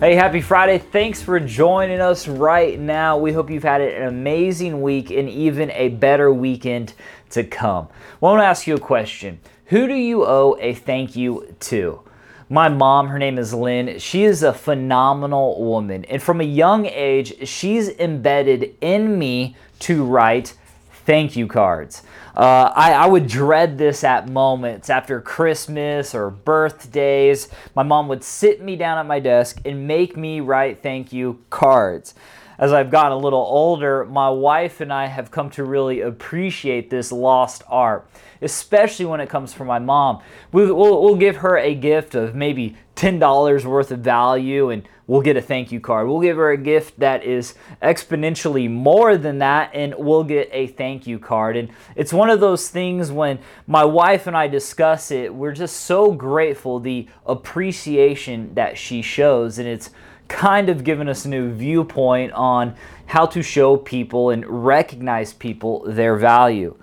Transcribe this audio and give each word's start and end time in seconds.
Hey, 0.00 0.14
happy 0.14 0.40
Friday. 0.40 0.78
Thanks 0.78 1.22
for 1.22 1.40
joining 1.40 2.00
us 2.00 2.28
right 2.28 2.78
now. 2.78 3.18
We 3.18 3.32
hope 3.32 3.50
you've 3.50 3.64
had 3.64 3.80
an 3.80 4.06
amazing 4.06 4.80
week 4.80 5.10
and 5.10 5.28
even 5.28 5.72
a 5.72 5.88
better 5.88 6.32
weekend 6.32 6.94
to 7.30 7.42
come. 7.42 7.88
Well, 8.20 8.30
I 8.30 8.36
want 8.36 8.42
to 8.42 8.46
ask 8.46 8.68
you 8.68 8.76
a 8.76 8.78
question 8.78 9.40
Who 9.66 9.88
do 9.88 9.94
you 9.94 10.24
owe 10.24 10.56
a 10.60 10.72
thank 10.74 11.16
you 11.16 11.52
to? 11.58 12.00
My 12.48 12.68
mom, 12.68 13.08
her 13.08 13.18
name 13.18 13.38
is 13.38 13.52
Lynn, 13.52 13.98
she 13.98 14.22
is 14.22 14.44
a 14.44 14.52
phenomenal 14.52 15.64
woman. 15.64 16.04
And 16.04 16.22
from 16.22 16.40
a 16.40 16.44
young 16.44 16.86
age, 16.86 17.48
she's 17.48 17.88
embedded 17.88 18.76
in 18.80 19.18
me 19.18 19.56
to 19.80 20.04
write 20.04 20.54
thank 21.08 21.36
you 21.36 21.46
cards. 21.46 22.02
Uh, 22.36 22.70
I, 22.76 22.92
I, 22.92 23.06
would 23.06 23.26
dread 23.26 23.78
this 23.78 24.04
at 24.04 24.28
moments 24.28 24.90
after 24.90 25.22
Christmas 25.22 26.14
or 26.14 26.28
birthdays. 26.28 27.48
My 27.74 27.82
mom 27.82 28.08
would 28.08 28.22
sit 28.22 28.60
me 28.60 28.76
down 28.76 28.98
at 28.98 29.06
my 29.06 29.18
desk 29.18 29.58
and 29.64 29.88
make 29.88 30.18
me 30.18 30.40
write 30.40 30.82
thank 30.82 31.10
you 31.10 31.38
cards. 31.48 32.12
As 32.58 32.72
I've 32.72 32.90
gotten 32.90 33.12
a 33.12 33.18
little 33.18 33.38
older, 33.38 34.04
my 34.04 34.28
wife 34.28 34.80
and 34.80 34.92
I 34.92 35.06
have 35.06 35.30
come 35.30 35.48
to 35.50 35.62
really 35.62 36.00
appreciate 36.00 36.90
this 36.90 37.12
lost 37.12 37.62
art, 37.68 38.10
especially 38.42 39.06
when 39.06 39.20
it 39.20 39.28
comes 39.28 39.54
from 39.54 39.68
my 39.68 39.78
mom. 39.78 40.20
We, 40.50 40.70
will 40.70 41.00
we'll 41.02 41.14
give 41.14 41.36
her 41.36 41.56
a 41.56 41.74
gift 41.74 42.16
of 42.16 42.34
maybe 42.34 42.76
$10 42.96 43.64
worth 43.64 43.92
of 43.92 44.00
value 44.00 44.70
and 44.70 44.88
we'll 45.08 45.22
get 45.22 45.36
a 45.36 45.40
thank 45.40 45.72
you 45.72 45.80
card. 45.80 46.06
We'll 46.06 46.20
give 46.20 46.36
her 46.36 46.50
a 46.50 46.56
gift 46.56 46.98
that 47.00 47.24
is 47.24 47.54
exponentially 47.82 48.70
more 48.70 49.16
than 49.16 49.38
that, 49.38 49.70
and 49.72 49.94
we'll 49.96 50.22
get 50.22 50.48
a 50.52 50.68
thank 50.68 51.06
you 51.06 51.18
card. 51.18 51.56
And 51.56 51.70
it's 51.96 52.12
one 52.12 52.30
of 52.30 52.38
those 52.38 52.68
things 52.68 53.10
when 53.10 53.40
my 53.66 53.84
wife 53.84 54.26
and 54.26 54.36
I 54.36 54.46
discuss 54.46 55.10
it, 55.10 55.34
we're 55.34 55.52
just 55.52 55.76
so 55.76 56.12
grateful 56.12 56.78
the 56.78 57.08
appreciation 57.26 58.54
that 58.54 58.78
she 58.78 59.02
shows, 59.02 59.58
and 59.58 59.66
it's 59.66 59.90
kind 60.28 60.68
of 60.68 60.84
given 60.84 61.08
us 61.08 61.24
a 61.24 61.28
new 61.28 61.52
viewpoint 61.52 62.32
on 62.32 62.74
how 63.06 63.26
to 63.26 63.42
show 63.42 63.76
people 63.76 64.30
and 64.30 64.46
recognize 64.46 65.32
people 65.32 65.82
their 65.86 66.16
value. 66.16 66.76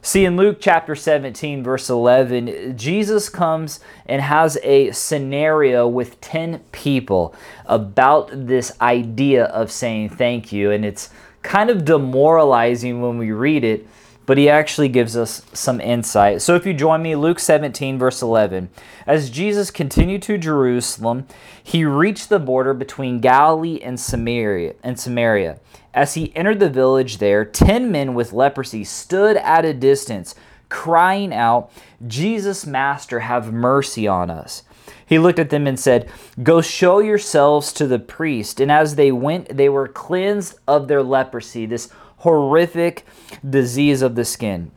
See, 0.00 0.26
in 0.26 0.36
Luke 0.36 0.58
chapter 0.60 0.94
17, 0.94 1.64
verse 1.64 1.88
11, 1.88 2.76
Jesus 2.76 3.30
comes 3.30 3.80
and 4.04 4.20
has 4.20 4.58
a 4.62 4.92
scenario 4.92 5.88
with 5.88 6.20
10 6.20 6.60
people 6.72 7.34
about 7.64 8.28
this 8.30 8.78
idea 8.82 9.44
of 9.46 9.72
saying 9.72 10.10
thank 10.10 10.52
you. 10.52 10.70
And 10.70 10.84
it's 10.84 11.08
kind 11.42 11.70
of 11.70 11.86
demoralizing 11.86 13.00
when 13.00 13.16
we 13.16 13.32
read 13.32 13.64
it, 13.64 13.86
but 14.26 14.38
he 14.38 14.48
actually 14.48 14.88
gives 14.88 15.16
us 15.16 15.42
some 15.52 15.80
insight. 15.80 16.42
So 16.42 16.54
if 16.54 16.64
you 16.64 16.72
join 16.72 17.02
me, 17.02 17.16
Luke 17.16 17.38
17, 17.38 17.98
verse 17.98 18.22
11. 18.22 18.70
As 19.06 19.30
Jesus 19.30 19.70
continued 19.70 20.22
to 20.22 20.38
Jerusalem, 20.38 21.26
he 21.62 21.84
reached 21.84 22.28
the 22.28 22.38
border 22.38 22.74
between 22.74 23.20
Galilee 23.20 23.80
and 23.82 23.98
Samaria. 23.98 24.74
And 24.82 24.98
Samaria. 24.98 25.60
As 25.92 26.14
he 26.14 26.34
entered 26.34 26.60
the 26.60 26.70
village 26.70 27.18
there, 27.18 27.44
ten 27.44 27.92
men 27.92 28.14
with 28.14 28.32
leprosy 28.32 28.82
stood 28.82 29.36
at 29.36 29.64
a 29.64 29.72
distance, 29.72 30.34
crying 30.68 31.32
out, 31.32 31.70
Jesus, 32.06 32.66
Master, 32.66 33.20
have 33.20 33.52
mercy 33.52 34.08
on 34.08 34.30
us. 34.30 34.64
He 35.06 35.18
looked 35.18 35.38
at 35.38 35.50
them 35.50 35.66
and 35.66 35.78
said, 35.78 36.10
Go 36.42 36.60
show 36.60 36.98
yourselves 36.98 37.72
to 37.74 37.86
the 37.86 37.98
priest. 37.98 38.58
And 38.58 38.72
as 38.72 38.96
they 38.96 39.12
went, 39.12 39.56
they 39.56 39.68
were 39.68 39.86
cleansed 39.86 40.58
of 40.66 40.88
their 40.88 41.02
leprosy, 41.02 41.66
this 41.66 41.90
horrific 42.24 43.04
disease 43.48 44.00
of 44.00 44.14
the 44.14 44.24
skin. 44.24 44.70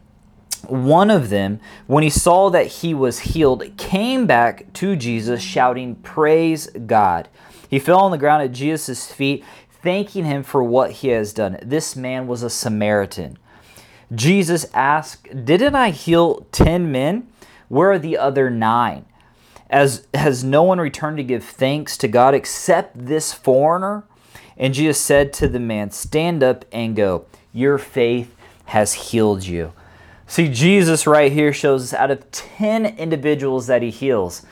One 0.67 1.09
of 1.09 1.29
them, 1.29 1.61
when 1.85 2.03
he 2.03 2.09
saw 2.09 2.49
that 2.49 2.67
he 2.67 2.93
was 2.93 3.19
healed, 3.19 3.63
came 3.77 4.27
back 4.27 4.71
to 4.73 4.97
Jesus 4.97 5.41
shouting, 5.41 5.95
Praise 5.95 6.67
God. 6.85 7.29
He 7.69 7.79
fell 7.79 7.99
on 7.99 8.11
the 8.11 8.17
ground 8.17 8.43
at 8.43 8.51
Jesus' 8.51 9.09
feet 9.09 9.45
thanking 9.81 10.25
him 10.25 10.43
for 10.43 10.61
what 10.61 10.91
he 10.91 11.07
has 11.09 11.31
done. 11.31 11.57
This 11.61 11.95
man 11.95 12.27
was 12.27 12.43
a 12.43 12.49
Samaritan. 12.49 13.37
Jesus 14.13 14.65
asked, 14.73 15.45
Didn't 15.45 15.75
I 15.75 15.91
heal 15.91 16.45
10 16.51 16.91
men? 16.91 17.27
Where 17.69 17.91
are 17.91 17.99
the 17.99 18.17
other 18.17 18.49
nine? 18.49 19.05
As 19.69 20.05
has 20.13 20.43
no 20.43 20.63
one 20.63 20.79
returned 20.79 21.17
to 21.17 21.23
give 21.23 21.45
thanks 21.45 21.97
to 21.97 22.09
God 22.09 22.33
except 22.33 23.05
this 23.05 23.31
foreigner? 23.31 24.03
And 24.57 24.73
Jesus 24.73 24.99
said 24.99 25.33
to 25.33 25.47
the 25.47 25.59
man, 25.59 25.91
Stand 25.91 26.43
up 26.43 26.65
and 26.71 26.95
go. 26.95 27.25
Your 27.53 27.77
faith 27.77 28.35
has 28.65 28.93
healed 28.93 29.45
you. 29.45 29.73
See, 30.25 30.49
Jesus 30.49 31.07
right 31.07 31.31
here 31.31 31.53
shows 31.53 31.83
us 31.83 31.93
out 31.93 32.11
of 32.11 32.29
10 32.31 32.85
individuals 32.97 33.67
that 33.67 33.81
he 33.81 33.89
heals, 33.89 34.45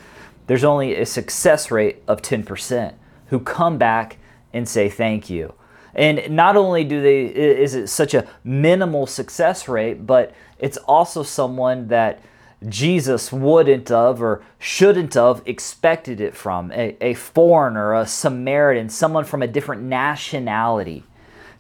there's 0.48 0.64
only 0.64 0.96
a 0.96 1.06
success 1.06 1.72
rate 1.72 2.02
of 2.08 2.22
10% 2.22 2.94
who 3.28 3.40
come 3.40 3.78
back 3.78 4.18
and 4.54 4.70
say 4.70 4.90
thank 4.90 5.30
you. 5.30 5.54
And 5.94 6.30
not 6.30 6.56
only 6.56 6.84
do 6.84 7.02
they 7.02 7.26
is 7.26 7.74
it 7.74 7.88
such 7.88 8.14
a 8.14 8.28
minimal 8.44 9.08
success 9.08 9.68
rate, 9.68 10.06
but 10.06 10.34
it's 10.60 10.78
also 10.78 11.24
someone 11.24 11.88
that 11.88 12.22
Jesus 12.68 13.32
wouldn't 13.32 13.90
have 13.90 14.22
or 14.22 14.44
shouldn't 14.60 15.14
have 15.14 15.42
expected 15.46 16.20
it 16.22 16.36
from 16.36 16.72
a, 16.72 16.96
a 17.02 17.14
foreigner, 17.14 17.94
a 17.94 18.08
Samaritan, 18.08 18.90
someone 18.90 19.26
from 19.26 19.42
a 19.42 19.48
different 19.48 19.84
nationality. 19.84 21.04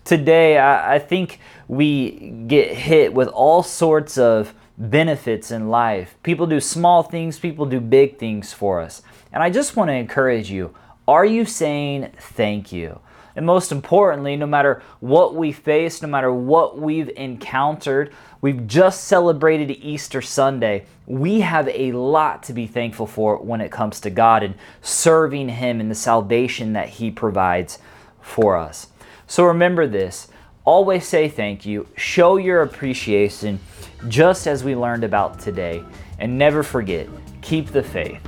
Today, 0.03 0.57
I, 0.57 0.95
I 0.95 0.99
think 0.99 1.39
we 1.67 2.31
get 2.47 2.73
hit 2.73 3.13
with 3.13 3.27
all 3.29 3.63
sorts 3.63 4.17
of 4.17 4.53
benefits 4.77 5.51
in 5.51 5.69
life. 5.69 6.15
People 6.23 6.47
do 6.47 6.59
small 6.59 7.03
things, 7.03 7.39
people 7.39 7.65
do 7.65 7.79
big 7.79 8.17
things 8.17 8.53
for 8.53 8.81
us. 8.81 9.01
And 9.31 9.41
I 9.41 9.49
just 9.49 9.75
want 9.75 9.89
to 9.89 9.94
encourage 9.94 10.49
you 10.49 10.73
are 11.07 11.25
you 11.25 11.45
saying 11.45 12.11
thank 12.17 12.71
you? 12.71 12.99
And 13.35 13.46
most 13.46 13.72
importantly, 13.72 14.35
no 14.35 14.46
matter 14.46 14.81
what 15.00 15.35
we 15.35 15.51
face, 15.51 16.01
no 16.01 16.07
matter 16.07 16.31
what 16.31 16.79
we've 16.79 17.09
encountered, 17.09 18.13
we've 18.41 18.66
just 18.66 19.06
celebrated 19.06 19.72
Easter 19.72 20.22
Sunday. 20.22 20.85
We 21.06 21.41
have 21.41 21.68
a 21.68 21.91
lot 21.91 22.44
to 22.44 22.53
be 22.53 22.68
thankful 22.68 23.07
for 23.07 23.38
when 23.38 23.62
it 23.62 23.72
comes 23.72 24.00
to 24.01 24.09
God 24.09 24.44
and 24.44 24.56
serving 24.81 25.50
Him 25.50 25.81
and 25.81 25.91
the 25.91 25.95
salvation 25.95 26.74
that 26.74 26.90
He 26.90 27.12
provides 27.12 27.79
for 28.22 28.56
us. 28.56 28.88
So 29.28 29.45
remember 29.45 29.88
this 29.88 30.29
always 30.63 31.07
say 31.07 31.29
thank 31.29 31.66
you, 31.66 31.88
show 31.95 32.38
your 32.38 32.63
appreciation, 32.63 33.59
just 34.07 34.47
as 34.47 34.63
we 34.63 34.75
learned 34.75 35.03
about 35.03 35.40
today, 35.40 35.84
and 36.19 36.38
never 36.38 36.63
forget 36.63 37.07
keep 37.41 37.68
the 37.68 37.84
faith. 37.84 38.22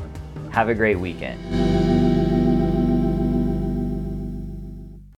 Have 0.52 0.70
a 0.70 0.76
great 0.76 1.00
weekend. 1.00 1.67